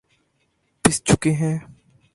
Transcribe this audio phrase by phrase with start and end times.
[0.85, 1.57] پس چکے ہیں